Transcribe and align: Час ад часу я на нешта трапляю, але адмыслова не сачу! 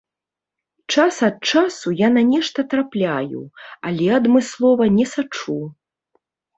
Час 0.95 1.15
ад 1.27 1.37
часу 1.51 1.87
я 2.01 2.09
на 2.17 2.23
нешта 2.31 2.67
трапляю, 2.73 3.39
але 3.93 4.11
адмыслова 4.19 4.93
не 4.99 5.05
сачу! 5.17 5.59